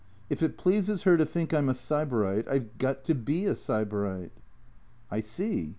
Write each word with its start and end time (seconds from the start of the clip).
If 0.31 0.41
it 0.41 0.57
pleases 0.57 1.03
her 1.03 1.15
to 1.15 1.27
think 1.27 1.53
I 1.53 1.59
'm 1.59 1.69
a 1.69 1.75
Sybarite 1.75 2.47
I 2.47 2.57
've 2.57 2.75
got 2.79 3.03
to 3.03 3.13
be 3.13 3.45
a. 3.45 3.55
Sybarite."" 3.55 4.31
I 5.11 5.21
see. 5.21 5.69